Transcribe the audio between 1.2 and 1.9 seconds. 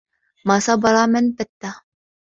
بَثَّ